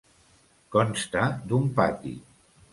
[0.77, 2.19] Consta d'un pati.